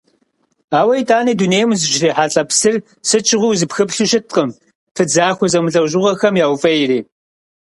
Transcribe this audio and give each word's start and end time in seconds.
Ауэ 0.79 0.93
итӀани 1.01 1.33
дунейм 1.39 1.69
узыщрихьэлӀэ 1.73 2.43
псыр 2.49 2.75
сыт 3.07 3.23
щыгъуи 3.27 3.51
узыпхыплъу 3.53 4.09
щыткъым, 4.09 4.49
пыдзахуэ 4.95 5.47
зэмылӀэужьыгъуэхэм 5.51 6.35
яуфӀейри. 6.45 6.99